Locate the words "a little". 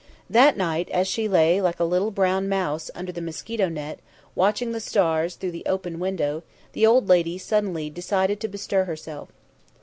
1.79-2.09